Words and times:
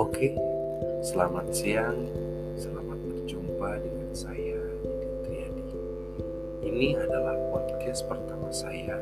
Oke, 0.00 0.32
selamat 1.04 1.52
siang, 1.52 2.08
selamat 2.56 3.04
berjumpa 3.04 3.84
dengan 3.84 4.08
saya 4.16 4.56
Didi 4.80 5.12
Triadi. 5.28 5.64
Ini 6.64 6.96
adalah 6.96 7.36
podcast 7.52 8.08
pertama 8.08 8.48
saya 8.48 8.96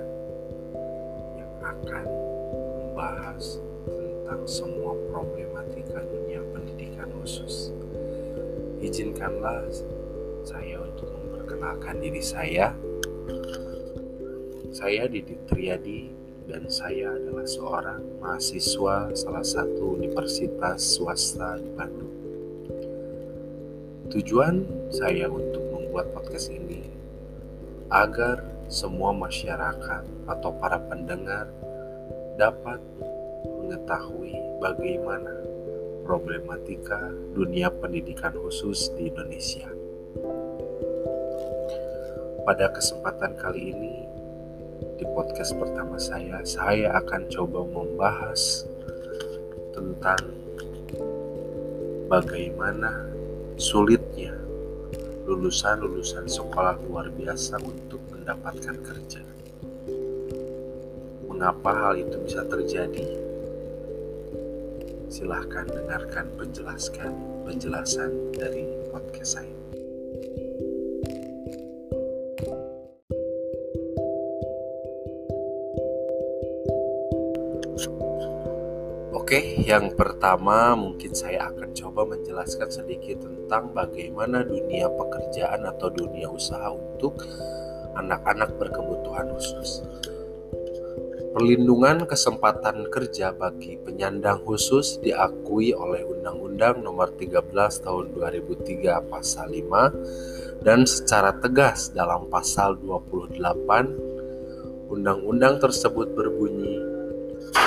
yang 1.39 1.53
akan 1.63 2.03
membahas 2.83 3.63
tentang 3.87 4.43
semua 4.51 4.99
problematika 5.15 6.03
dunia 6.03 6.43
pendidikan 6.51 7.07
khusus. 7.23 7.71
Izinkanlah 8.83 9.71
saya 10.43 10.83
untuk 10.83 11.15
memperkenalkan 11.15 12.03
diri 12.03 12.27
saya. 12.27 12.75
Saya 14.75 15.07
Didi 15.07 15.39
Triadi 15.47 16.28
dan 16.49 16.65
saya 16.73 17.13
adalah 17.13 17.45
seorang 17.45 18.01
mahasiswa 18.25 19.13
salah 19.13 19.45
satu 19.45 20.01
universitas 20.01 20.81
swasta 20.97 21.61
di 21.61 21.71
Bandung. 21.77 22.15
Tujuan 24.09 24.65
saya 24.89 25.29
untuk 25.29 25.61
membuat 25.69 26.09
podcast 26.17 26.49
ini 26.49 26.89
agar 27.93 28.41
semua 28.73 29.13
masyarakat 29.13 30.05
atau 30.25 30.51
para 30.57 30.81
pendengar 30.89 31.53
dapat 32.41 32.81
mengetahui 33.45 34.33
bagaimana 34.65 35.45
problematika 36.09 37.13
dunia 37.37 37.69
pendidikan 37.69 38.33
khusus 38.33 38.89
di 38.97 39.13
Indonesia. 39.13 39.69
Pada 42.49 42.73
kesempatan 42.73 43.37
kali 43.37 43.77
ini, 43.77 44.09
di 44.99 45.07
podcast 45.15 45.55
pertama 45.55 45.95
saya, 45.95 46.43
saya 46.43 46.91
akan 46.99 47.31
coba 47.31 47.63
membahas 47.63 48.67
tentang 49.71 50.19
bagaimana 52.11 53.07
sulitnya 53.55 54.35
lulusan-lulusan 55.23 56.27
sekolah 56.27 56.83
luar 56.91 57.15
biasa 57.15 57.63
untuk 57.63 58.03
mendapatkan 58.11 58.75
kerja. 58.83 59.23
Mengapa 61.31 61.71
hal 61.71 62.03
itu 62.03 62.19
bisa 62.27 62.43
terjadi? 62.51 63.07
Silahkan 65.07 65.71
dengarkan 65.71 66.27
penjelaskan 66.35 67.15
penjelasan 67.47 68.35
dari 68.35 68.67
podcast 68.91 69.39
saya. 69.39 69.68
Oke, 79.29 79.61
yang 79.61 79.93
pertama 79.93 80.73
mungkin 80.73 81.13
saya 81.13 81.53
akan 81.53 81.77
coba 81.77 82.17
menjelaskan 82.17 82.65
sedikit 82.73 83.29
tentang 83.29 83.77
bagaimana 83.77 84.41
dunia 84.41 84.89
pekerjaan 84.89 85.69
atau 85.69 85.93
dunia 85.93 86.33
usaha 86.33 86.73
untuk 86.73 87.29
anak-anak 87.93 88.57
berkebutuhan 88.57 89.29
khusus. 89.37 89.85
Perlindungan 91.37 92.09
kesempatan 92.09 92.89
kerja 92.89 93.37
bagi 93.37 93.77
penyandang 93.77 94.41
khusus 94.49 94.97
diakui 95.05 95.77
oleh 95.77 96.09
Undang-Undang 96.09 96.81
Nomor 96.81 97.13
13 97.13 97.53
Tahun 97.85 98.17
2003 98.17 99.13
Pasal 99.13 99.53
5 99.53 100.65
dan 100.65 100.89
secara 100.89 101.37
tegas 101.37 101.93
dalam 101.93 102.33
Pasal 102.33 102.81
28 102.81 103.37
Undang-undang 104.89 105.61
tersebut 105.61 106.17
berbunyi 106.17 106.98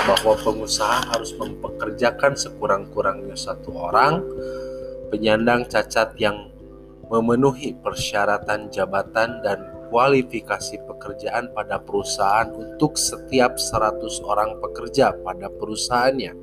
bahwa 0.01 0.33
pengusaha 0.41 1.13
harus 1.13 1.31
mempekerjakan 1.37 2.33
sekurang-kurangnya 2.33 3.37
satu 3.37 3.69
orang 3.77 4.25
penyandang 5.13 5.69
cacat 5.69 6.17
yang 6.17 6.49
memenuhi 7.11 7.77
persyaratan 7.77 8.71
jabatan 8.73 9.43
dan 9.45 9.59
kualifikasi 9.91 10.79
pekerjaan 10.87 11.51
pada 11.51 11.77
perusahaan 11.77 12.47
untuk 12.55 12.95
setiap 12.95 13.59
100 13.59 13.99
orang 14.23 14.55
pekerja 14.63 15.11
pada 15.19 15.51
perusahaannya. 15.51 16.33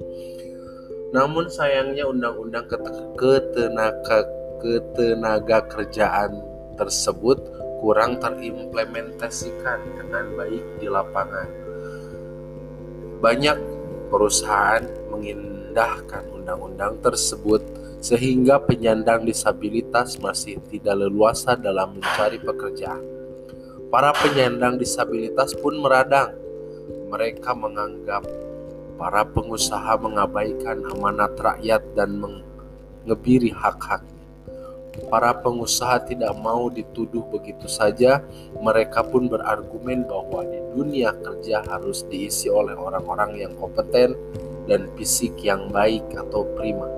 Namun 1.17 1.49
sayangnya 1.49 2.05
undang-undang 2.05 2.69
ketenaga, 2.69 4.29
ketenaga 4.61 5.59
kerjaan 5.73 6.37
tersebut 6.77 7.41
kurang 7.81 8.21
terimplementasikan 8.21 9.81
dengan 9.97 10.37
baik 10.37 10.65
di 10.77 10.87
lapangan 10.93 11.68
banyak 13.19 13.59
perusahaan 14.09 14.83
mengindahkan 15.11 16.31
undang-undang 16.33 16.97
tersebut 17.03 17.61
sehingga 17.99 18.63
penyandang 18.63 19.27
disabilitas 19.27 20.17
masih 20.23 20.63
tidak 20.71 21.07
leluasa 21.07 21.59
dalam 21.59 21.99
mencari 21.99 22.39
pekerjaan. 22.39 23.03
Para 23.89 24.15
penyandang 24.15 24.79
disabilitas 24.79 25.57
pun 25.59 25.81
meradang. 25.81 26.37
Mereka 27.09 27.57
menganggap 27.57 28.21
para 29.01 29.25
pengusaha 29.25 29.97
mengabaikan 29.97 30.85
amanat 30.93 31.33
rakyat 31.41 31.81
dan 31.97 32.21
mengebiri 32.21 33.49
hak-hak 33.49 34.05
Para 35.07 35.31
pengusaha 35.31 36.03
tidak 36.03 36.35
mau 36.43 36.67
dituduh 36.67 37.23
begitu 37.31 37.71
saja, 37.71 38.19
mereka 38.59 39.07
pun 39.07 39.31
berargumen 39.31 40.03
bahwa 40.03 40.43
di 40.43 40.59
dunia 40.75 41.15
kerja 41.23 41.63
harus 41.71 42.03
diisi 42.11 42.51
oleh 42.51 42.75
orang-orang 42.75 43.39
yang 43.39 43.53
kompeten 43.55 44.19
dan 44.67 44.91
fisik 44.99 45.39
yang 45.41 45.71
baik 45.71 46.03
atau 46.19 46.43
prima. 46.59 46.91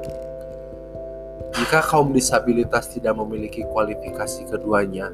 Jika 1.60 1.84
kaum 1.84 2.16
disabilitas 2.16 2.88
tidak 2.90 3.14
memiliki 3.20 3.62
kualifikasi 3.68 4.48
keduanya 4.48 5.12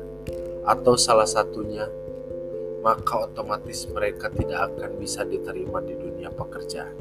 atau 0.62 0.94
salah 0.94 1.26
satunya, 1.26 1.90
maka 2.86 3.26
otomatis 3.26 3.84
mereka 3.90 4.30
tidak 4.30 4.72
akan 4.72 4.94
bisa 5.02 5.26
diterima 5.26 5.82
di 5.82 5.98
dunia 5.98 6.30
pekerjaan. 6.30 6.94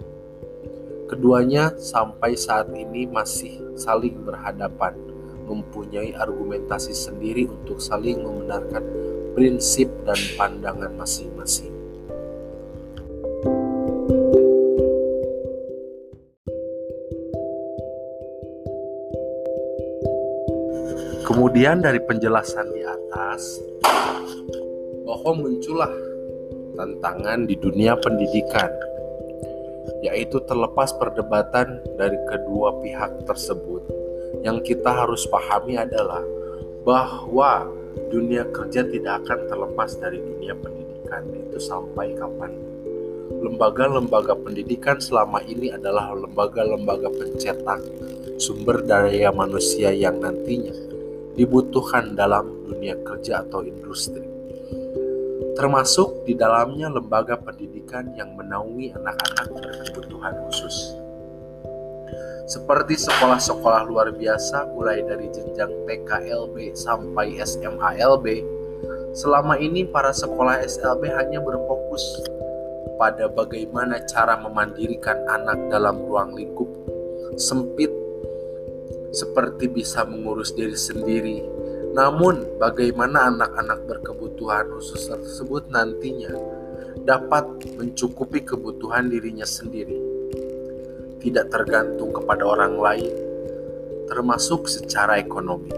Keduanya 1.05 1.77
sampai 1.77 2.33
saat 2.33 2.73
ini 2.73 3.05
masih 3.05 3.77
saling 3.77 4.25
berhadapan 4.25 4.97
mempunyai 5.45 6.17
argumentasi 6.17 6.91
sendiri 6.91 7.45
untuk 7.45 7.77
saling 7.77 8.19
membenarkan 8.25 8.83
prinsip 9.37 9.87
dan 10.03 10.17
pandangan 10.35 10.91
masing-masing. 10.97 11.71
Kemudian 21.25 21.81
dari 21.81 21.99
penjelasan 21.99 22.67
di 22.71 22.81
atas 22.85 23.59
bahwa 25.03 25.31
muncullah 25.41 25.91
tantangan 26.75 27.47
di 27.47 27.55
dunia 27.57 27.97
pendidikan 27.99 28.71
yaitu 30.05 30.37
terlepas 30.45 30.93
perdebatan 30.95 31.81
dari 31.97 32.15
kedua 32.29 32.77
pihak 32.83 33.25
tersebut 33.25 33.94
yang 34.45 34.61
kita 34.61 34.93
harus 34.93 35.25
pahami 35.25 35.73
adalah 35.81 36.21
bahwa 36.85 37.65
dunia 38.13 38.45
kerja 38.53 38.85
tidak 38.85 39.25
akan 39.25 39.49
terlepas 39.49 39.97
dari 39.97 40.21
dunia 40.21 40.53
pendidikan 40.53 41.25
itu 41.33 41.57
sampai 41.57 42.13
kapan. 42.13 42.53
Lembaga-lembaga 43.41 44.37
pendidikan 44.37 45.01
selama 45.01 45.41
ini 45.49 45.73
adalah 45.73 46.13
lembaga-lembaga 46.13 47.09
pencetak 47.09 47.81
sumber 48.37 48.85
daya 48.85 49.33
manusia 49.33 49.89
yang 49.89 50.21
nantinya 50.21 50.77
dibutuhkan 51.33 52.13
dalam 52.13 52.45
dunia 52.69 52.93
kerja 53.01 53.41
atau 53.41 53.65
industri. 53.65 54.21
Termasuk 55.57 56.29
di 56.29 56.37
dalamnya 56.37 56.93
lembaga 56.93 57.33
pendidikan 57.41 58.13
yang 58.13 58.37
menaungi 58.37 58.93
anak-anak 58.93 59.47
berkebutuhan 59.57 60.35
khusus 60.45 61.04
seperti 62.45 62.93
sekolah-sekolah 62.93 63.89
luar 63.89 64.13
biasa 64.13 64.69
mulai 64.69 65.01
dari 65.01 65.33
jenjang 65.33 65.73
TKLB 65.89 66.77
sampai 66.77 67.41
SMALB. 67.41 68.25
Selama 69.17 69.57
ini 69.57 69.89
para 69.89 70.13
sekolah 70.13 70.61
SLB 70.61 71.09
hanya 71.09 71.41
berfokus 71.41 72.05
pada 73.01 73.25
bagaimana 73.33 73.97
cara 74.05 74.37
memandirikan 74.37 75.25
anak 75.25 75.57
dalam 75.73 76.05
ruang 76.05 76.37
lingkup 76.37 76.69
sempit 77.33 77.89
seperti 79.09 79.65
bisa 79.65 80.05
mengurus 80.05 80.53
diri 80.53 80.77
sendiri. 80.77 81.41
Namun, 81.95 82.59
bagaimana 82.59 83.31
anak-anak 83.31 83.87
berkebutuhan 83.87 84.67
khusus 84.69 85.07
tersebut 85.07 85.71
nantinya 85.71 86.35
dapat 87.07 87.47
mencukupi 87.79 88.43
kebutuhan 88.43 89.07
dirinya 89.07 89.47
sendiri 89.47 90.04
tidak 91.25 91.49
tergantung 91.49 92.13
kepada 92.13 92.45
orang 92.45 92.77
lain, 92.77 93.09
termasuk 94.05 94.69
secara 94.69 95.17
ekonomi. 95.17 95.73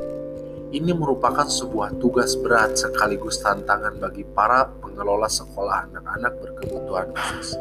Ini 0.68 0.92
merupakan 0.92 1.48
sebuah 1.48 1.96
tugas 2.04 2.36
berat 2.36 2.76
sekaligus 2.76 3.40
tantangan 3.40 3.96
bagi 4.04 4.28
para 4.28 4.68
pengelola 4.84 5.32
sekolah 5.32 5.88
anak-anak 5.88 6.34
berkebutuhan 6.44 7.08
khusus. 7.16 7.56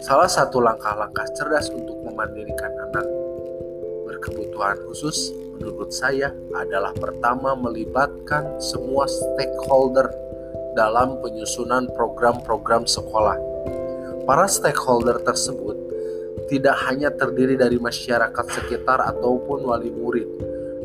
Salah 0.00 0.32
satu 0.32 0.64
langkah-langkah 0.64 1.28
cerdas 1.36 1.68
untuk 1.68 2.00
memandirikan 2.00 2.72
anak 2.88 3.04
berkebutuhan 4.08 4.80
khusus 4.88 5.36
menurut 5.60 5.92
saya 5.92 6.32
adalah 6.56 6.96
pertama 6.96 7.52
melibatkan 7.52 8.56
semua 8.56 9.04
stakeholder 9.04 10.08
dalam 10.72 11.20
penyusunan 11.20 11.84
program-program 11.92 12.88
sekolah. 12.88 13.36
Para 14.24 14.48
stakeholder 14.48 15.20
tersebut 15.20 15.79
tidak 16.50 16.74
hanya 16.90 17.14
terdiri 17.14 17.54
dari 17.54 17.78
masyarakat 17.78 18.46
sekitar 18.50 18.98
ataupun 18.98 19.62
wali 19.62 19.94
murid, 19.94 20.26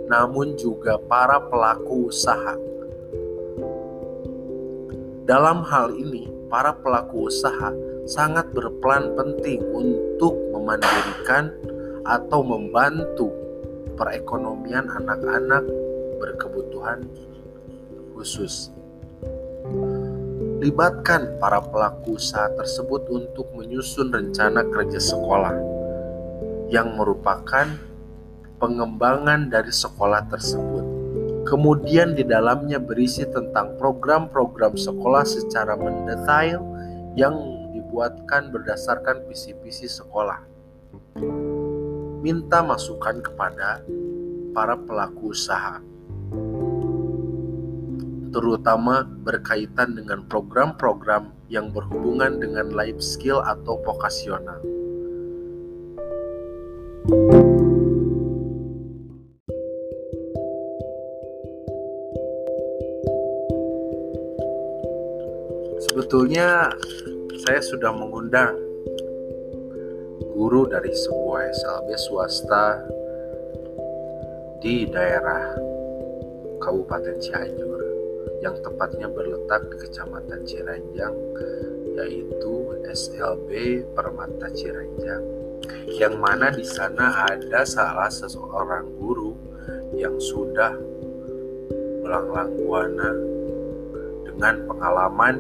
namun 0.06 0.54
juga 0.54 1.02
para 1.02 1.42
pelaku 1.42 2.14
usaha. 2.14 2.54
Dalam 5.26 5.66
hal 5.66 5.98
ini, 5.98 6.30
para 6.54 6.70
pelaku 6.78 7.34
usaha 7.34 7.74
sangat 8.06 8.46
berperan 8.54 9.18
penting 9.18 9.58
untuk 9.74 10.38
memandirikan 10.54 11.50
atau 12.06 12.46
membantu 12.46 13.34
perekonomian 13.98 14.86
anak-anak 14.86 15.66
berkebutuhan 16.22 17.10
khusus. 18.14 18.70
Libatkan 20.56 21.36
para 21.36 21.60
pelaku 21.60 22.16
usaha 22.16 22.48
tersebut 22.56 23.12
untuk 23.12 23.52
menyusun 23.60 24.08
rencana 24.08 24.64
kerja 24.72 25.04
sekolah 25.04 25.52
yang 26.72 26.96
merupakan 26.96 27.68
pengembangan 28.56 29.52
dari 29.52 29.76
sekolah 29.76 30.24
tersebut. 30.32 30.86
Kemudian 31.44 32.16
di 32.16 32.24
dalamnya 32.24 32.80
berisi 32.80 33.28
tentang 33.28 33.76
program-program 33.76 34.80
sekolah 34.80 35.28
secara 35.28 35.76
mendetail 35.76 36.64
yang 37.20 37.36
dibuatkan 37.76 38.50
berdasarkan 38.50 39.28
visi-visi 39.28 39.92
sekolah. 39.92 40.40
Minta 42.24 42.64
masukan 42.64 43.20
kepada 43.20 43.84
para 44.56 44.80
pelaku 44.80 45.36
usaha, 45.36 45.84
terutama 48.36 49.08
berkaitan 49.24 49.96
dengan 49.96 50.28
program-program 50.28 51.32
yang 51.48 51.72
berhubungan 51.72 52.36
dengan 52.36 52.68
life 52.76 53.00
skill 53.00 53.40
atau 53.40 53.80
vokasional. 53.80 54.60
Sebetulnya 65.88 66.76
saya 67.48 67.62
sudah 67.64 67.96
mengundang 67.96 68.52
guru 70.36 70.68
dari 70.68 70.92
sebuah 70.92 71.56
SLB 71.56 71.88
swasta 71.96 72.84
di 74.60 74.84
daerah 74.92 75.56
Kabupaten 76.60 77.16
Cianjur 77.24 77.85
yang 78.46 78.56
tepatnya 78.62 79.10
berletak 79.10 79.66
di 79.74 79.76
Kecamatan 79.82 80.46
Ciranjang 80.46 81.18
yaitu 81.98 82.54
SLB 82.86 83.82
Permata 83.98 84.54
Ciranjang 84.54 85.26
yang 85.98 86.22
mana 86.22 86.54
di 86.54 86.62
sana 86.62 87.26
ada 87.26 87.66
salah 87.66 88.12
seseorang 88.12 88.86
guru 89.02 89.34
yang 89.98 90.14
sudah 90.22 90.78
melanglang 92.06 92.54
buana 92.62 93.10
dengan 94.28 94.56
pengalaman 94.70 95.36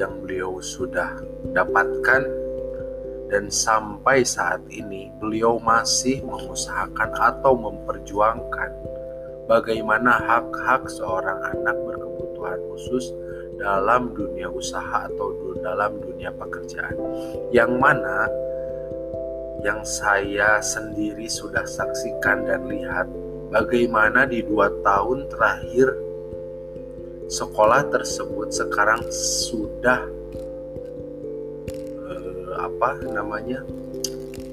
yang 0.00 0.12
beliau 0.24 0.60
sudah 0.60 1.20
dapatkan. 1.52 2.48
Dan 3.26 3.50
sampai 3.50 4.22
saat 4.22 4.62
ini 4.70 5.10
beliau 5.18 5.58
masih 5.58 6.22
mengusahakan 6.22 7.10
atau 7.18 7.58
memperjuangkan 7.58 8.70
bagaimana 9.50 10.14
hak-hak 10.22 10.86
seorang 10.86 11.34
anak 11.42 11.74
berkebutuhan 12.46 12.60
khusus 12.70 13.04
dalam 13.58 14.14
dunia 14.14 14.48
usaha 14.52 15.10
atau 15.10 15.34
dalam 15.58 15.98
dunia 15.98 16.30
pekerjaan. 16.30 16.94
Yang 17.50 17.72
mana 17.80 18.30
yang 19.64 19.82
saya 19.82 20.62
sendiri 20.62 21.26
sudah 21.26 21.66
saksikan 21.66 22.46
dan 22.46 22.70
lihat 22.70 23.08
bagaimana 23.50 24.28
di 24.28 24.44
dua 24.44 24.70
tahun 24.84 25.26
terakhir 25.32 25.90
sekolah 27.26 27.90
tersebut 27.90 28.54
sekarang 28.54 29.02
sudah 29.10 30.06
eh, 32.06 32.46
apa 32.54 33.02
namanya 33.10 33.66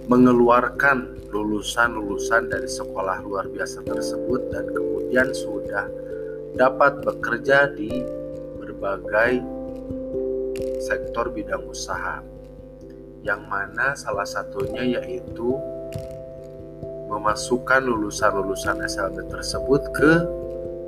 mengeluarkan 0.09 1.21
lulusan-lulusan 1.29 2.49
dari 2.49 2.69
sekolah 2.69 3.21
luar 3.21 3.45
biasa 3.49 3.85
tersebut 3.85 4.49
dan 4.49 4.65
kemudian 4.73 5.29
sudah 5.33 5.85
dapat 6.53 7.01
bekerja 7.01 7.73
di 7.73 7.89
berbagai 8.61 9.41
sektor 10.83 11.33
bidang 11.33 11.65
usaha 11.65 12.21
yang 13.23 13.41
mana 13.47 13.97
salah 13.97 14.27
satunya 14.27 14.99
yaitu 14.99 15.57
memasukkan 17.09 17.81
lulusan-lulusan 17.85 18.83
SLB 18.85 19.31
tersebut 19.31 19.81
ke 19.95 20.11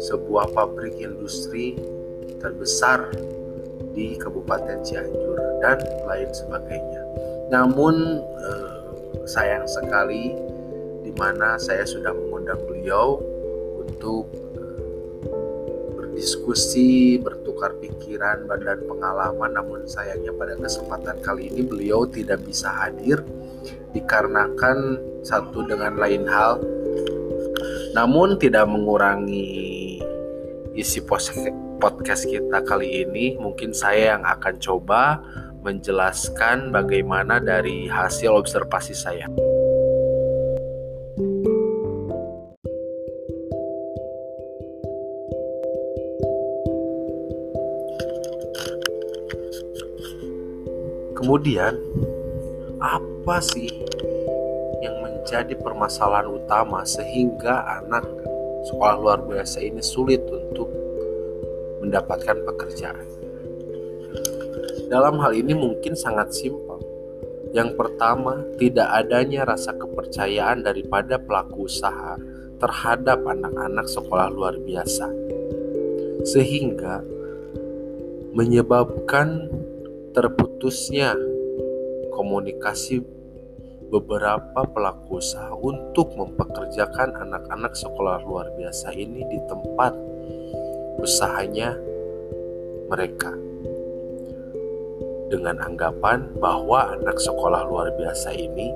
sebuah 0.03 0.51
pabrik 0.51 0.99
industri 0.99 1.79
terbesar 2.43 3.07
di 3.95 4.19
Kabupaten 4.19 4.83
Cianjur 4.83 5.39
dan 5.63 5.79
lain 6.03 6.29
sebagainya. 6.35 7.01
Namun 7.47 8.19
eh, 8.19 8.75
sayang 9.23 9.63
sekali 9.63 10.35
di 11.05 11.11
mana 11.15 11.55
saya 11.55 11.87
sudah 11.87 12.11
mengundang 12.11 12.59
beliau 12.67 13.21
untuk 13.79 14.27
berdiskusi, 16.15 17.19
bertukar 17.19 17.75
pikiran 17.83 18.47
dan 18.47 18.79
pengalaman 18.87 19.51
namun 19.51 19.83
sayangnya 19.83 20.31
pada 20.39 20.55
kesempatan 20.55 21.19
kali 21.19 21.51
ini 21.51 21.59
beliau 21.59 22.07
tidak 22.07 22.39
bisa 22.47 22.71
hadir 22.71 23.19
dikarenakan 23.91 24.95
satu 25.27 25.67
dengan 25.67 25.99
lain 25.99 26.23
hal 26.23 26.63
namun 27.91 28.39
tidak 28.39 28.63
mengurangi 28.63 29.99
isi 30.71 31.03
podcast 31.03 32.23
kita 32.23 32.63
kali 32.63 33.03
ini 33.03 33.35
mungkin 33.35 33.75
saya 33.75 34.15
yang 34.15 34.23
akan 34.23 34.55
coba 34.63 35.19
menjelaskan 35.67 36.71
bagaimana 36.71 37.43
dari 37.43 37.91
hasil 37.91 38.31
observasi 38.31 38.95
saya. 38.95 39.27
Kemudian, 51.25 51.73
apa 52.77 53.41
sih 53.41 53.65
yang 54.85 55.01
menjadi 55.01 55.57
permasalahan 55.57 56.29
utama 56.29 56.85
sehingga 56.85 57.65
anak 57.81 58.05
sekolah 58.69 58.93
luar 59.01 59.19
biasa 59.25 59.57
ini 59.65 59.81
sulit 59.81 60.21
untuk 60.29 60.69
mendapatkan 61.81 62.45
pekerjaan. 62.45 63.09
Dalam 64.85 65.17
hal 65.17 65.33
ini 65.33 65.57
mungkin 65.57 65.97
sangat 65.97 66.29
simpel. 66.29 66.77
Yang 67.57 67.73
pertama, 67.73 68.45
tidak 68.61 68.85
adanya 68.85 69.49
rasa 69.49 69.73
kepercayaan 69.73 70.61
daripada 70.61 71.17
pelaku 71.17 71.65
usaha 71.65 72.21
terhadap 72.61 73.25
anak-anak 73.25 73.89
sekolah 73.89 74.29
luar 74.29 74.61
biasa, 74.61 75.09
sehingga 76.21 77.01
menyebabkan 78.37 79.49
terputusnya 80.65 81.13
komunikasi 82.09 82.97
beberapa 83.93 84.65
pelaku 84.65 85.21
usaha 85.21 85.53
untuk 85.53 86.17
mempekerjakan 86.17 87.13
anak-anak 87.21 87.77
sekolah 87.77 88.25
luar 88.25 88.49
biasa 88.57 88.89
ini 88.97 89.21
di 89.29 89.37
tempat 89.45 89.93
usahanya 90.97 91.77
mereka. 92.89 93.29
Dengan 95.29 95.61
anggapan 95.61 96.33
bahwa 96.41 96.97
anak 96.97 97.21
sekolah 97.21 97.61
luar 97.69 97.93
biasa 97.93 98.33
ini 98.33 98.73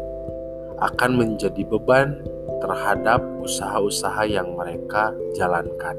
akan 0.77 1.11
menjadi 1.17 1.65
beban 1.65 2.21
terhadap 2.61 3.25
usaha-usaha 3.41 4.29
yang 4.29 4.53
mereka 4.53 5.09
jalankan. 5.33 5.97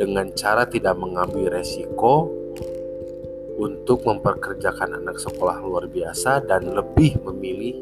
Dengan 0.00 0.32
cara 0.32 0.64
tidak 0.64 0.96
mengambil 0.96 1.52
resiko 1.52 2.39
untuk 3.60 4.08
memperkerjakan 4.08 5.04
anak 5.04 5.20
sekolah 5.20 5.60
luar 5.60 5.84
biasa 5.84 6.48
dan 6.48 6.64
lebih 6.72 7.20
memilih 7.28 7.76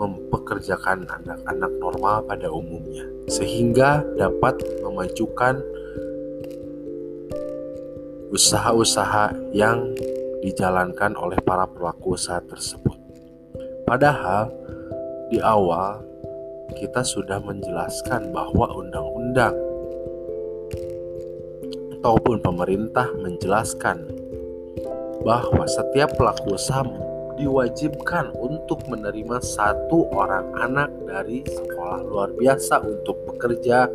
mempekerjakan 0.00 1.04
anak-anak 1.04 1.72
normal 1.76 2.24
pada 2.24 2.48
umumnya 2.48 3.04
sehingga 3.28 4.00
dapat 4.16 4.56
memajukan 4.80 5.60
usaha-usaha 8.32 9.36
yang 9.52 9.92
dijalankan 10.40 11.12
oleh 11.18 11.36
para 11.42 11.68
pelaku 11.68 12.16
usaha 12.16 12.40
tersebut. 12.40 12.96
Padahal 13.84 14.48
di 15.28 15.42
awal 15.42 16.00
kita 16.78 17.02
sudah 17.04 17.40
menjelaskan 17.42 18.30
bahwa 18.30 18.70
undang-undang 18.76 19.56
ataupun 21.98 22.38
pemerintah 22.38 23.10
menjelaskan 23.18 24.17
bahwa 25.22 25.64
setiap 25.66 26.14
pelaku 26.14 26.54
usaha 26.54 26.86
diwajibkan 27.38 28.34
untuk 28.34 28.82
menerima 28.90 29.38
satu 29.38 30.10
orang 30.10 30.50
anak 30.58 30.90
dari 31.06 31.46
sekolah 31.46 32.02
luar 32.02 32.30
biasa 32.34 32.82
untuk 32.82 33.14
bekerja 33.30 33.86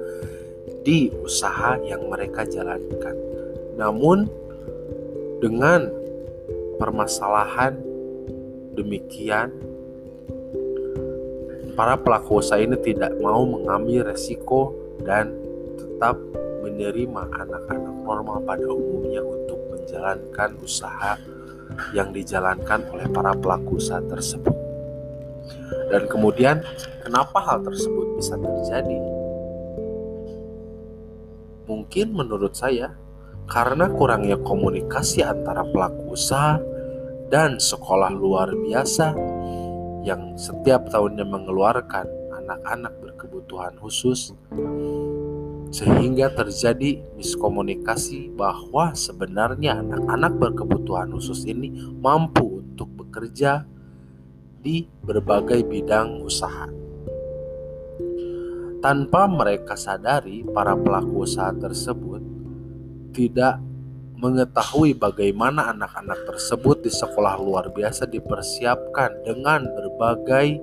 di 0.84 1.12
usaha 1.24 1.76
yang 1.84 2.08
mereka 2.08 2.48
jalankan. 2.48 3.16
Namun, 3.76 4.32
dengan 5.44 5.92
permasalahan 6.80 7.76
demikian, 8.80 9.52
para 11.76 12.00
pelaku 12.00 12.40
usaha 12.40 12.60
ini 12.62 12.80
tidak 12.80 13.12
mau 13.20 13.44
mengambil 13.44 14.08
resiko 14.08 14.72
dan 15.04 15.36
tetap 15.76 16.16
menerima 16.64 17.28
anak-anak 17.44 17.96
normal 18.08 18.40
pada 18.48 18.68
umumnya 18.72 19.20
untuk 19.20 19.53
menjalankan 19.84 20.56
usaha 20.64 21.20
yang 21.92 22.16
dijalankan 22.16 22.88
oleh 22.88 23.08
para 23.12 23.36
pelaku 23.36 23.76
usaha 23.76 24.00
tersebut. 24.08 24.56
Dan 25.92 26.08
kemudian, 26.08 26.64
kenapa 27.04 27.44
hal 27.44 27.60
tersebut 27.68 28.18
bisa 28.18 28.40
terjadi? 28.40 29.00
Mungkin 31.68 32.08
menurut 32.16 32.56
saya, 32.56 32.96
karena 33.46 33.92
kurangnya 33.92 34.40
komunikasi 34.40 35.20
antara 35.22 35.68
pelaku 35.68 36.16
usaha 36.16 36.58
dan 37.28 37.60
sekolah 37.60 38.10
luar 38.16 38.56
biasa 38.56 39.12
yang 40.08 40.36
setiap 40.40 40.88
tahunnya 40.92 41.28
mengeluarkan 41.28 42.08
anak-anak 42.44 42.94
berkebutuhan 43.00 43.76
khusus 43.80 44.36
sehingga 45.74 46.30
terjadi 46.30 47.02
miskomunikasi 47.18 48.30
bahwa 48.38 48.94
sebenarnya 48.94 49.82
anak-anak 49.82 50.38
berkebutuhan 50.38 51.10
khusus 51.10 51.50
ini 51.50 51.74
mampu 51.98 52.62
untuk 52.62 52.94
bekerja 52.94 53.66
di 54.62 54.86
berbagai 55.02 55.66
bidang 55.66 56.22
usaha. 56.22 56.70
Tanpa 58.86 59.26
mereka 59.26 59.74
sadari, 59.74 60.46
para 60.46 60.78
pelaku 60.78 61.26
usaha 61.26 61.50
tersebut 61.58 62.22
tidak 63.18 63.58
mengetahui 64.22 64.94
bagaimana 64.94 65.74
anak-anak 65.74 66.22
tersebut 66.30 66.86
di 66.86 66.92
sekolah 66.94 67.42
luar 67.42 67.74
biasa 67.74 68.06
dipersiapkan 68.06 69.26
dengan 69.26 69.66
berbagai 69.74 70.62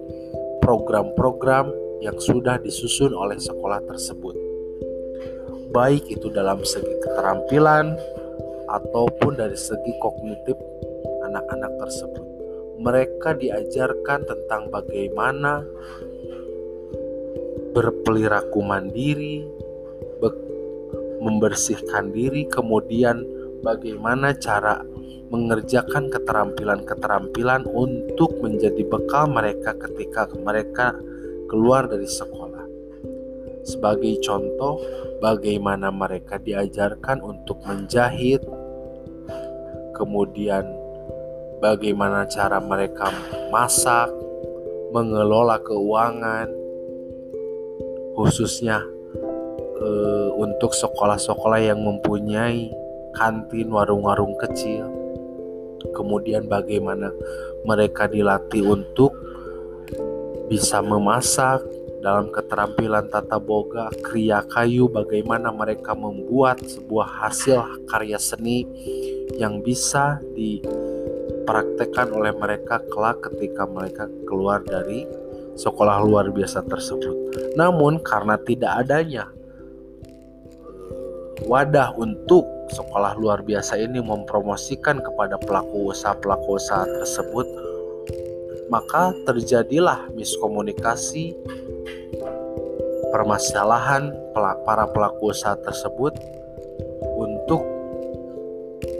program-program 0.63 1.67
yang 1.99 2.17
sudah 2.17 2.63
disusun 2.63 3.13
oleh 3.13 3.37
sekolah 3.37 3.85
tersebut 3.85 4.50
baik 5.71 6.11
itu 6.11 6.29
dalam 6.31 6.63
segi 6.67 6.95
keterampilan 7.03 7.95
ataupun 8.71 9.39
dari 9.39 9.59
segi 9.59 9.95
kognitif 10.03 10.59
anak-anak 11.27 11.73
tersebut. 11.79 12.27
Mereka 12.81 13.37
diajarkan 13.39 14.25
tentang 14.25 14.73
bagaimana 14.73 15.63
berperilaku 17.71 18.61
mandiri, 18.65 19.47
membersihkan 21.21 22.11
diri, 22.11 22.49
kemudian 22.49 23.23
bagaimana 23.61 24.33
cara 24.41 24.81
mengerjakan 25.31 26.11
keterampilan-keterampilan 26.11 27.69
untuk 27.71 28.41
menjadi 28.43 28.83
bekal 28.89 29.31
mereka 29.31 29.77
ketika 29.79 30.27
mereka 30.43 30.97
keluar 31.47 31.87
dari 31.87 32.09
sekolah. 32.09 32.50
Sebagai 33.65 34.21
contoh, 34.25 34.81
bagaimana 35.21 35.93
mereka 35.93 36.41
diajarkan 36.41 37.21
untuk 37.21 37.61
menjahit, 37.69 38.41
kemudian 39.93 40.65
bagaimana 41.61 42.25
cara 42.25 42.57
mereka 42.57 43.13
masak, 43.53 44.09
mengelola 44.91 45.61
keuangan, 45.61 46.49
khususnya 48.17 48.81
eh, 49.81 50.29
untuk 50.41 50.73
sekolah-sekolah 50.73 51.61
yang 51.61 51.81
mempunyai 51.85 52.73
kantin 53.15 53.69
warung-warung 53.69 54.35
kecil. 54.41 54.89
Kemudian 55.93 56.49
bagaimana 56.49 57.13
mereka 57.65 58.09
dilatih 58.09 58.65
untuk 58.65 59.13
bisa 60.49 60.83
memasak, 60.83 61.63
dalam 62.01 62.33
keterampilan 62.33 63.13
tata 63.13 63.37
boga, 63.37 63.93
kriya 64.01 64.41
kayu, 64.49 64.89
bagaimana 64.89 65.53
mereka 65.53 65.93
membuat 65.93 66.65
sebuah 66.65 67.29
hasil 67.29 67.85
karya 67.89 68.17
seni 68.17 68.65
yang 69.37 69.61
bisa 69.61 70.17
dipraktekkan 70.33 72.09
oleh 72.17 72.33
mereka 72.33 72.81
kelak 72.89 73.21
ketika 73.21 73.69
mereka 73.69 74.09
keluar 74.25 74.65
dari 74.65 75.05
sekolah 75.61 76.01
luar 76.01 76.33
biasa 76.33 76.65
tersebut. 76.65 77.17
Namun 77.61 78.01
karena 78.01 78.41
tidak 78.41 78.81
adanya 78.81 79.29
wadah 81.45 81.93
untuk 81.97 82.45
sekolah 82.73 83.17
luar 83.17 83.45
biasa 83.45 83.77
ini 83.81 84.01
mempromosikan 84.01 85.01
kepada 85.01 85.37
pelaku 85.41 85.93
usaha 85.93 86.15
pelaku 86.17 86.57
usaha 86.57 86.85
tersebut 86.85 87.70
maka 88.71 89.13
terjadilah 89.27 90.09
miskomunikasi 90.15 91.35
permasalahan 93.11 94.15
para 94.63 94.87
pelaku 94.95 95.35
usaha 95.35 95.59
tersebut 95.59 96.15
untuk 97.19 97.67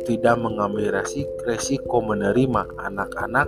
tidak 0.05 0.37
mengambil 0.43 0.99
resiko 1.47 2.03
menerima 2.03 2.67
anak-anak 2.83 3.47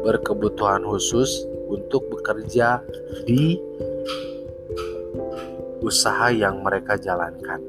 berkebutuhan 0.00 0.80
khusus 0.80 1.44
untuk 1.68 2.08
bekerja 2.08 2.80
di 3.28 3.60
usaha 5.84 6.32
yang 6.32 6.64
mereka 6.64 6.96
jalankan. 6.96 7.60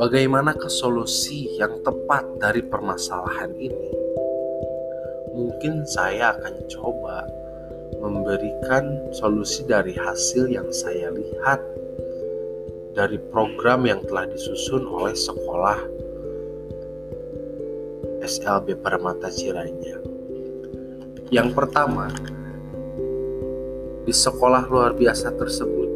Bagaimanakah 0.00 0.72
solusi 0.72 1.60
yang 1.60 1.84
tepat 1.84 2.24
dari 2.40 2.64
permasalahan 2.64 3.52
ini? 3.52 3.92
Mungkin 5.36 5.84
saya 5.84 6.32
akan 6.40 6.56
coba 6.72 7.28
memberikan 8.00 9.12
solusi 9.12 9.60
dari 9.68 9.92
hasil 9.92 10.48
yang 10.48 10.72
saya 10.72 11.12
lihat 11.12 11.60
dari 12.96 13.20
program 13.28 13.84
yang 13.84 14.00
telah 14.08 14.24
disusun 14.24 14.88
oleh 14.88 15.12
sekolah 15.12 15.76
SLB 18.24 18.80
Permata 18.80 19.28
Ciranya. 19.28 20.00
Yang 21.28 21.52
pertama, 21.52 22.08
di 24.08 24.16
sekolah 24.16 24.64
luar 24.64 24.96
biasa 24.96 25.36
tersebut 25.36 25.92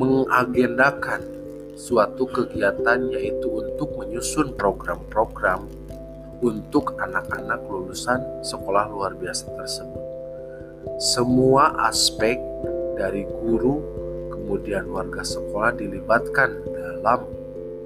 mengagendakan 0.00 1.35
suatu 1.76 2.24
kegiatan 2.24 3.12
yaitu 3.12 3.52
untuk 3.52 4.00
menyusun 4.00 4.56
program-program 4.56 5.68
untuk 6.40 6.96
anak-anak 6.96 7.60
lulusan 7.68 8.24
sekolah 8.40 8.88
luar 8.88 9.12
biasa 9.12 9.44
tersebut. 9.60 10.04
Semua 10.96 11.76
aspek 11.84 12.40
dari 12.96 13.28
guru 13.28 13.84
kemudian 14.32 14.88
warga 14.88 15.20
sekolah 15.20 15.76
dilibatkan 15.76 16.64
dalam 16.64 17.28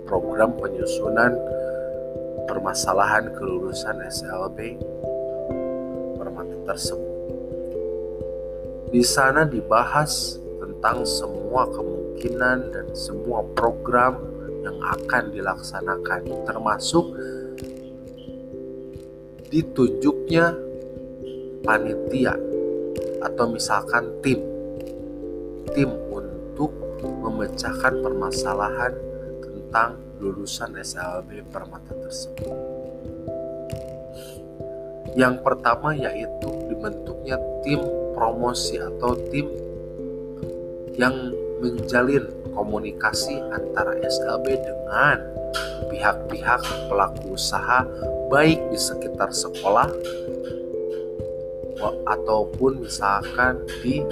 program 0.07 0.55
penyusunan 0.55 1.35
permasalahan 2.47 3.35
kelulusan 3.35 3.99
SLB 4.07 4.79
permata 6.15 6.57
tersebut. 6.71 7.11
Di 8.95 9.03
sana 9.03 9.47
dibahas 9.47 10.39
tentang 10.63 11.03
semua 11.07 11.67
kemungkinan 11.71 11.90
kemungkinan 12.21 12.77
dan 12.77 12.87
semua 12.93 13.41
program 13.57 14.21
yang 14.61 14.77
akan 14.85 15.33
dilaksanakan 15.33 16.21
termasuk 16.45 17.17
ditunjuknya 19.49 20.53
panitia 21.65 22.37
atau 23.25 23.49
misalkan 23.49 24.05
tim 24.21 24.37
tim 25.73 25.89
untuk 26.13 26.69
memecahkan 27.01 28.05
permasalahan 28.05 28.93
tentang 29.41 29.97
lulusan 30.21 30.77
SLB 30.77 31.41
permata 31.49 31.97
tersebut. 32.05 32.53
Yang 35.17 35.41
pertama 35.41 35.97
yaitu 35.97 36.49
dibentuknya 36.69 37.41
tim 37.65 37.81
promosi 38.13 38.77
atau 38.77 39.17
tim 39.33 39.49
yang 41.01 41.40
menjalin 41.61 42.25
komunikasi 42.57 43.37
antara 43.53 43.95
SLB 44.01 44.59
dengan 44.59 45.17
pihak-pihak 45.93 46.63
pelaku 46.89 47.37
usaha 47.37 47.85
baik 48.33 48.59
di 48.73 48.79
sekitar 48.79 49.31
sekolah 49.31 49.89
ataupun 52.09 52.85
misalkan 52.85 53.65
di 53.81 54.05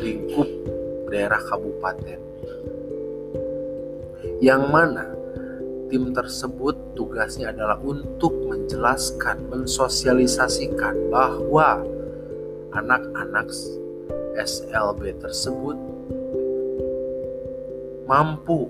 lingkup 0.00 0.48
daerah 1.08 1.40
kabupaten. 1.48 2.20
Yang 4.42 4.62
mana 4.68 5.06
tim 5.88 6.10
tersebut 6.12 6.74
tugasnya 6.98 7.54
adalah 7.54 7.78
untuk 7.80 8.34
menjelaskan, 8.50 9.48
mensosialisasikan 9.48 11.08
bahwa 11.08 11.80
anak-anak 12.74 13.48
SLB 14.34 15.14
tersebut 15.22 15.78
mampu 18.04 18.68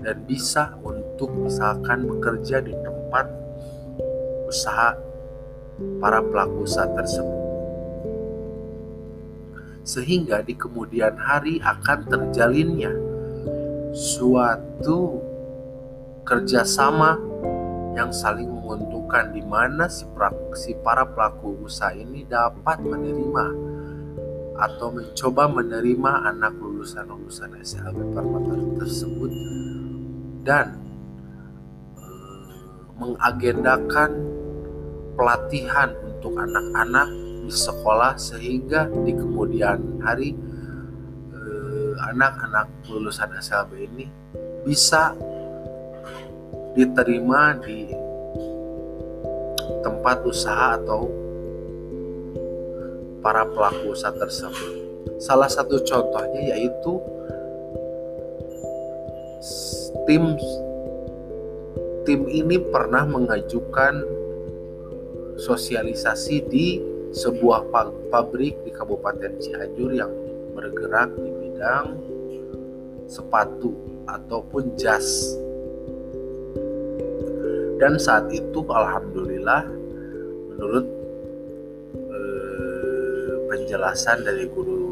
dan 0.00 0.22
bisa 0.28 0.76
untuk 0.84 1.32
misalkan 1.32 2.04
bekerja 2.04 2.60
di 2.60 2.72
tempat 2.72 3.26
usaha 4.46 4.96
para 6.00 6.20
pelaku 6.24 6.64
usaha 6.64 6.88
tersebut. 6.96 7.44
Sehingga 9.86 10.42
di 10.42 10.58
kemudian 10.58 11.14
hari 11.14 11.62
akan 11.62 11.98
terjalinnya 12.10 12.90
suatu 13.94 15.22
kerjasama 16.26 17.16
yang 17.94 18.10
saling 18.10 18.50
menguntungkan 18.50 19.30
di 19.32 19.40
mana 19.46 19.88
si, 19.88 20.04
si 20.58 20.74
para 20.82 21.06
pelaku 21.06 21.64
usaha 21.64 21.94
ini 21.94 22.26
dapat 22.26 22.82
menerima 22.82 23.46
atau 24.56 24.88
mencoba 24.92 25.48
menerima 25.48 26.12
anak 26.34 26.52
lulusan-lulusan 26.76 27.56
SLB 27.64 28.12
Permata 28.12 28.52
tersebut 28.76 29.32
dan 30.44 30.76
e, 31.96 32.04
mengagendakan 33.00 34.12
pelatihan 35.16 35.96
untuk 36.04 36.36
anak-anak 36.36 37.08
di 37.48 37.48
sekolah 37.48 38.20
sehingga 38.20 38.92
di 38.92 39.16
kemudian 39.16 40.04
hari 40.04 40.36
eh, 41.32 41.92
anak-anak 42.12 42.68
lulusan 42.92 43.32
SLB 43.40 43.88
ini 43.88 44.04
bisa 44.68 45.16
diterima 46.76 47.56
di 47.64 47.88
tempat 49.80 50.20
usaha 50.28 50.76
atau 50.76 51.08
para 53.24 53.48
pelaku 53.48 53.96
usaha 53.96 54.12
tersebut. 54.12 54.85
Salah 55.16 55.48
satu 55.48 55.80
contohnya 55.82 56.54
yaitu 56.54 57.00
tim 60.06 60.38
tim 62.06 62.20
ini 62.30 62.62
pernah 62.70 63.02
mengajukan 63.02 64.06
sosialisasi 65.36 66.46
di 66.46 66.78
sebuah 67.10 67.66
pabrik 68.12 68.54
di 68.62 68.70
Kabupaten 68.70 69.40
Cianjur 69.42 69.90
yang 69.92 70.12
bergerak 70.54 71.10
di 71.18 71.30
bidang 71.30 71.86
sepatu 73.10 73.74
ataupun 74.06 74.74
jas. 74.78 75.34
Dan 77.76 78.00
saat 78.00 78.32
itu 78.32 78.64
alhamdulillah 78.64 79.68
menurut 80.54 80.86
eh, 81.92 83.34
penjelasan 83.52 84.24
dari 84.24 84.48
guru 84.48 84.85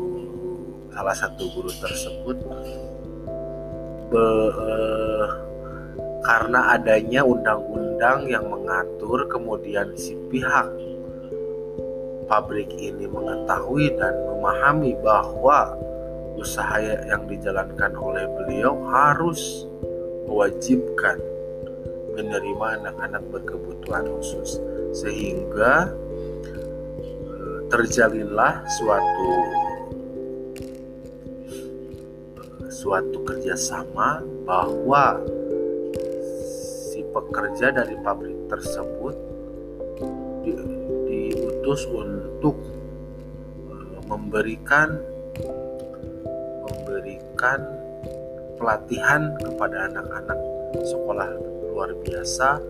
salah 0.94 1.16
satu 1.18 1.50
guru 1.50 1.74
tersebut 1.82 2.38
be, 4.14 4.26
eh, 4.54 5.28
karena 6.22 6.78
adanya 6.78 7.26
undang-undang 7.26 8.30
yang 8.30 8.46
mengatur 8.46 9.26
kemudian 9.26 9.90
si 9.98 10.14
pihak 10.30 10.70
pabrik 12.30 12.70
ini 12.78 13.10
mengetahui 13.10 13.90
dan 13.98 14.14
memahami 14.22 14.94
bahwa 15.02 15.74
usaha 16.38 16.78
yang 16.80 17.26
dijalankan 17.26 17.92
oleh 17.98 18.24
beliau 18.38 18.78
harus 18.90 19.66
mewajibkan 20.30 21.20
menerima 22.14 22.80
anak-anak 22.80 23.22
berkebutuhan 23.34 24.06
khusus. 24.18 24.62
Sehingga 24.94 25.90
eh, 27.26 27.58
terjalinlah 27.68 28.62
suatu 28.78 29.30
suatu 32.84 33.16
kerjasama 33.24 34.20
bahwa 34.44 35.16
si 36.92 37.00
pekerja 37.16 37.72
dari 37.72 37.96
pabrik 38.04 38.36
tersebut 38.52 39.16
diutus 41.08 41.88
untuk 41.88 42.60
eh, 43.72 44.00
memberikan 44.04 45.00
memberikan 46.68 47.60
pelatihan 48.60 49.32
kepada 49.40 49.88
anak-anak 49.88 50.38
sekolah 50.84 51.28
luar 51.72 51.88
biasa 52.04 52.60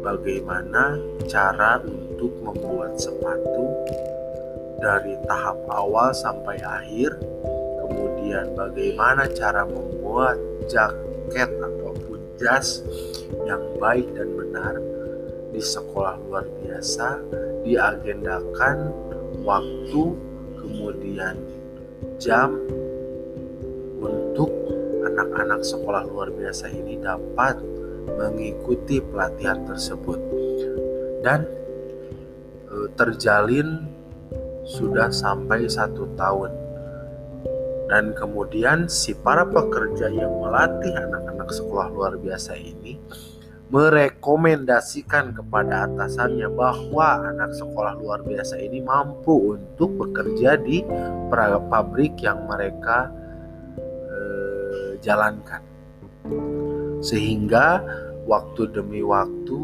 bagaimana 0.00 0.96
cara 1.28 1.84
untuk 1.84 2.32
membuat 2.40 2.96
sepatu 2.96 3.76
dari 4.80 5.20
tahap 5.28 5.60
awal 5.68 6.16
sampai 6.16 6.56
akhir 6.64 7.12
kemudian 8.28 8.52
bagaimana 8.60 9.24
cara 9.32 9.64
membuat 9.64 10.36
jaket 10.68 11.48
ataupun 11.48 12.20
jas 12.36 12.84
yang 13.48 13.64
baik 13.80 14.04
dan 14.12 14.28
benar 14.36 14.76
di 15.48 15.64
sekolah 15.64 16.20
luar 16.28 16.44
biasa 16.60 17.24
diagendakan 17.64 18.92
waktu 19.48 20.04
kemudian 20.60 21.40
jam 22.20 22.52
untuk 23.96 24.52
anak-anak 25.08 25.64
sekolah 25.64 26.04
luar 26.04 26.28
biasa 26.28 26.68
ini 26.68 27.00
dapat 27.00 27.56
mengikuti 28.12 29.00
pelatihan 29.00 29.64
tersebut. 29.64 30.20
Dan 31.24 31.48
e, 32.68 32.92
terjalin 32.92 33.88
sudah 34.68 35.08
sampai 35.08 35.64
satu 35.64 36.04
tahun 36.12 36.67
dan 37.88 38.12
kemudian 38.12 38.86
si 38.86 39.16
para 39.16 39.48
pekerja 39.48 40.12
yang 40.12 40.32
melatih 40.44 40.92
anak-anak 40.92 41.48
sekolah 41.48 41.88
luar 41.88 42.14
biasa 42.20 42.54
ini 42.54 43.00
merekomendasikan 43.68 45.36
kepada 45.36 45.84
atasannya 45.84 46.48
bahwa 46.48 47.28
anak 47.28 47.52
sekolah 47.52 48.00
luar 48.00 48.24
biasa 48.24 48.56
ini 48.56 48.80
mampu 48.80 49.56
untuk 49.60 49.92
bekerja 50.08 50.56
di 50.56 50.80
pabrik 51.68 52.16
yang 52.24 52.48
mereka 52.48 53.12
eh, 54.08 54.96
jalankan. 55.04 55.60
Sehingga 57.04 57.84
waktu 58.24 58.72
demi 58.72 59.04
waktu 59.04 59.60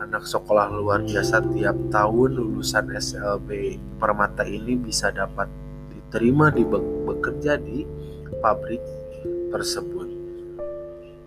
anak 0.00 0.24
sekolah 0.24 0.72
luar 0.72 1.04
biasa 1.04 1.44
tiap 1.52 1.76
tahun 1.92 2.40
lulusan 2.40 2.88
SLB 2.88 3.76
Permata 4.00 4.48
ini 4.48 4.80
bisa 4.80 5.12
dapat 5.12 5.46
diterima 6.10 6.50
di 6.50 6.66
bekerja 7.06 7.54
di 7.62 7.86
pabrik 8.42 8.82
tersebut 9.54 10.10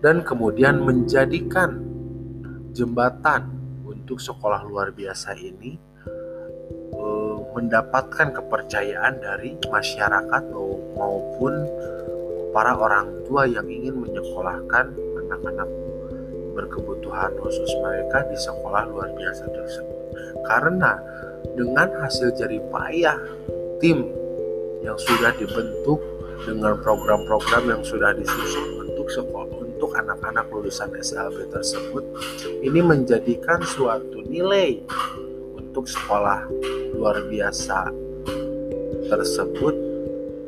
dan 0.04 0.20
kemudian 0.20 0.84
menjadikan 0.84 1.80
jembatan 2.76 3.48
untuk 3.88 4.20
sekolah 4.20 4.60
luar 4.68 4.92
biasa 4.92 5.40
ini 5.40 5.80
eh, 6.92 7.36
mendapatkan 7.56 8.36
kepercayaan 8.36 9.24
dari 9.24 9.56
masyarakat 9.72 10.42
maupun 11.00 11.64
para 12.52 12.76
orang 12.76 13.08
tua 13.24 13.48
yang 13.48 13.64
ingin 13.64 14.04
menyekolahkan 14.04 14.92
anak-anak 15.24 15.68
berkebutuhan 16.52 17.32
khusus 17.40 17.72
mereka 17.80 18.20
di 18.28 18.36
sekolah 18.36 18.84
luar 18.92 19.08
biasa 19.16 19.48
tersebut. 19.48 20.00
Karena 20.44 21.00
dengan 21.56 21.88
hasil 22.04 22.36
jerih 22.36 22.60
payah 22.68 23.16
tim 23.80 24.23
yang 24.84 25.00
sudah 25.00 25.32
dibentuk 25.40 25.98
dengan 26.44 26.76
program-program 26.84 27.64
yang 27.72 27.82
sudah 27.82 28.12
disusun 28.12 28.84
untuk 28.84 29.08
sekolah 29.08 29.48
untuk 29.64 29.90
anak-anak 29.96 30.46
lulusan 30.52 30.92
SLB 30.92 31.48
tersebut 31.48 32.04
ini 32.60 32.84
menjadikan 32.84 33.64
suatu 33.64 34.20
nilai 34.28 34.84
untuk 35.56 35.88
sekolah 35.88 36.46
luar 36.94 37.24
biasa 37.26 37.90
tersebut 39.10 39.74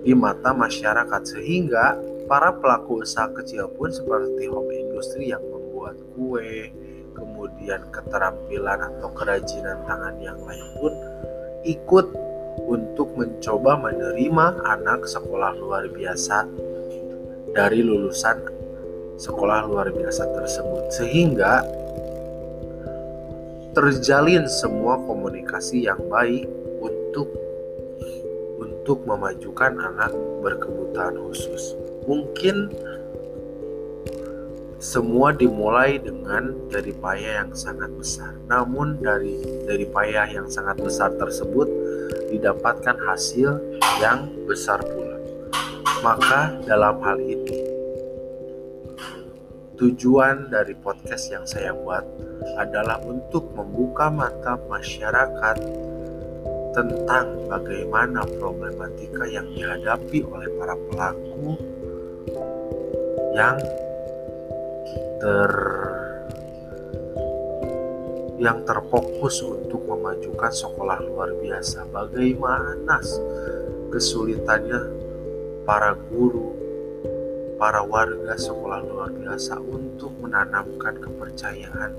di 0.07 0.15
mata 0.15 0.55
masyarakat. 0.55 1.23
Sehingga 1.27 1.99
para 2.31 2.55
pelaku 2.55 3.03
usaha 3.03 3.27
kecil 3.35 3.67
pun 3.75 3.91
seperti 3.91 4.47
home 4.47 4.71
industry 4.71 5.35
yang 5.35 5.43
membuat 5.43 5.99
kue 6.15 6.71
kemudian 7.17 7.83
keterampilan 7.91 8.79
atau 8.87 9.09
kerajinan 9.17 9.83
tangan 9.89 10.15
yang 10.23 10.39
lain 10.45 10.67
pun 10.79 10.93
ikut 11.67 12.07
untuk 12.65 13.13
mencoba 13.19 13.77
menerima 13.77 14.47
anak 14.65 15.05
sekolah 15.05 15.53
luar 15.61 15.85
biasa 15.93 16.49
dari 17.53 17.85
lulusan 17.85 18.57
sekolah 19.17 19.65
luar 19.65 19.89
biasa 19.93 20.29
tersebut 20.33 20.85
sehingga 20.93 21.65
terjalin 23.77 24.49
semua 24.49 24.97
komunikasi 25.05 25.85
yang 25.85 26.01
baik 26.09 26.49
untuk 26.81 27.29
untuk 28.57 29.05
memajukan 29.05 29.77
anak 29.77 30.13
berkebutuhan 30.41 31.17
khusus. 31.29 31.77
Mungkin 32.09 32.73
semua 34.81 35.35
dimulai 35.35 35.99
dengan 36.01 36.57
dari 36.69 36.93
payah 36.93 37.45
yang 37.45 37.53
sangat 37.57 37.91
besar. 37.97 38.33
Namun 38.49 39.01
dari 39.01 39.37
dari 39.69 39.85
payah 39.89 40.29
yang 40.29 40.49
sangat 40.49 40.81
besar 40.81 41.13
tersebut 41.17 41.67
didapatkan 42.37 42.97
hasil 43.01 43.57
yang 43.99 44.29
besar 44.45 44.85
pula. 44.85 45.17
Maka 46.05 46.61
dalam 46.69 47.01
hal 47.01 47.19
ini 47.19 47.57
tujuan 49.77 50.49
dari 50.49 50.73
podcast 50.77 51.29
yang 51.33 51.45
saya 51.45 51.73
buat 51.77 52.05
adalah 52.57 52.97
untuk 53.05 53.53
membuka 53.53 54.09
mata 54.09 54.57
masyarakat 54.69 55.57
tentang 56.73 57.49
bagaimana 57.49 58.25
problematika 58.37 59.25
yang 59.25 59.49
dihadapi 59.53 60.21
oleh 60.29 60.49
para 60.61 60.77
pelaku 60.89 61.57
yang 63.37 63.57
ter 65.21 65.53
yang 68.37 68.65
terfokus 68.69 69.41
untuk 69.41 69.81
memajukan 69.89 70.53
sekolah 70.53 71.01
luar 71.09 71.33
biasa. 71.41 71.89
Bagaimana 71.89 73.01
kesulitannya 73.89 74.83
para 75.65 75.97
guru, 76.13 76.53
para 77.57 77.81
warga 77.81 78.37
sekolah 78.37 78.85
luar 78.85 79.11
biasa 79.17 79.57
untuk 79.61 80.13
menanamkan 80.21 81.01
kepercayaan 81.01 81.97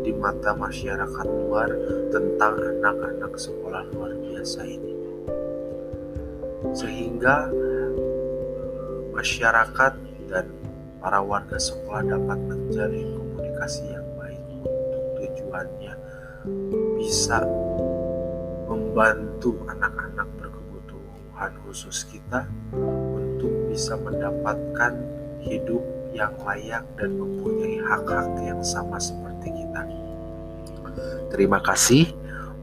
di 0.00 0.12
mata 0.16 0.56
masyarakat 0.56 1.26
luar 1.28 1.68
tentang 2.08 2.56
anak-anak 2.56 3.32
sekolah 3.36 3.84
luar 3.92 4.12
biasa 4.24 4.60
ini. 4.64 4.92
Sehingga 6.72 7.52
masyarakat 9.12 9.92
dan 10.32 10.48
para 10.98 11.20
warga 11.20 11.60
sekolah 11.60 12.02
dapat 12.08 12.38
menjalin 12.40 13.20
komunikasi 13.20 13.84
yang 13.92 14.03
bisa 16.98 17.40
membantu 18.68 19.56
anak-anak 19.70 20.28
berkebutuhan 20.40 21.52
khusus 21.64 22.04
kita 22.08 22.48
untuk 23.14 23.52
bisa 23.70 23.96
mendapatkan 24.00 24.92
hidup 25.44 25.82
yang 26.14 26.32
layak 26.46 26.86
dan 26.96 27.18
mempunyai 27.18 27.82
hak-hak 27.82 28.30
yang 28.40 28.62
sama 28.62 28.96
seperti 28.96 29.50
kita. 29.50 29.82
Terima 31.28 31.58
kasih. 31.58 32.14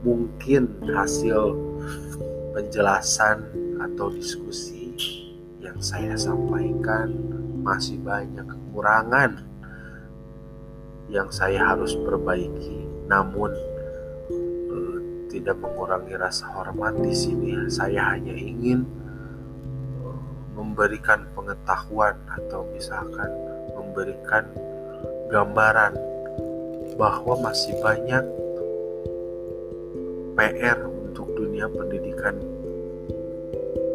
Mungkin 0.01 0.81
hasil 0.89 1.53
penjelasan 2.57 3.45
atau 3.77 4.09
diskusi 4.09 4.81
yang 5.61 5.77
saya 5.77 6.17
sampaikan 6.17 7.13
masih 7.61 8.01
banyak 8.01 8.47
kekurangan 8.49 9.50
yang 11.11 11.27
saya 11.27 11.75
harus 11.75 11.93
perbaiki. 11.99 12.87
Namun 13.11 13.51
eh, 14.71 14.99
tidak 15.27 15.59
mengurangi 15.59 16.15
rasa 16.15 16.47
hormat 16.55 16.95
di 17.03 17.11
sini. 17.11 17.67
Saya 17.67 18.15
hanya 18.15 18.31
ingin 18.31 18.87
eh, 20.07 20.19
memberikan 20.55 21.27
pengetahuan 21.35 22.15
atau 22.31 22.63
misalkan 22.71 23.29
memberikan 23.75 24.47
gambaran 25.27 25.99
bahwa 26.95 27.51
masih 27.51 27.75
banyak 27.83 28.23
PR 30.39 30.79
untuk 30.87 31.27
dunia 31.35 31.67
pendidikan 31.67 32.39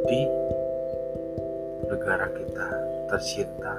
di 0.05 0.21
negara 1.89 2.29
kita 2.29 2.69
tercinta. 3.09 3.75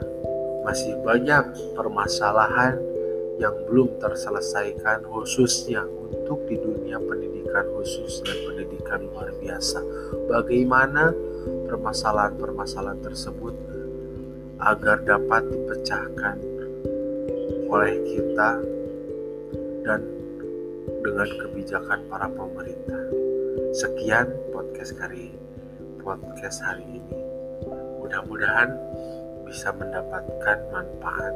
Masih 0.66 1.00
banyak 1.06 1.48
permasalahan 1.78 2.97
yang 3.38 3.54
belum 3.70 4.02
terselesaikan 4.02 5.06
khususnya 5.06 5.86
untuk 5.86 6.42
di 6.50 6.58
dunia 6.58 6.98
pendidikan 6.98 7.66
khusus 7.78 8.22
dan 8.26 8.38
pendidikan 8.50 9.06
luar 9.10 9.30
biasa. 9.38 9.80
Bagaimana 10.26 11.14
permasalahan-permasalahan 11.70 13.02
tersebut 13.06 13.56
agar 14.58 15.06
dapat 15.06 15.46
dipecahkan 15.54 16.38
oleh 17.70 17.96
kita 18.10 18.52
dan 19.86 20.02
dengan 21.06 21.30
kebijakan 21.46 22.00
para 22.10 22.28
pemerintah. 22.28 23.04
Sekian 23.78 24.28
podcast 24.50 24.98
kali 24.98 25.38
podcast 26.08 26.64
hari 26.64 26.88
ini. 26.88 27.20
Mudah-mudahan 28.00 28.72
bisa 29.44 29.76
mendapatkan 29.76 30.58
manfaat. 30.72 31.36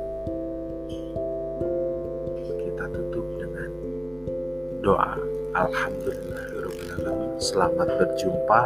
Doa. 4.81 5.15
Alhamdulillah. 5.53 6.45
Selamat 7.37 7.87
berjumpa 8.01 8.61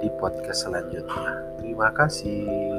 di 0.00 0.08
podcast 0.22 0.70
selanjutnya. 0.70 1.42
Terima 1.58 1.90
kasih. 1.94 2.71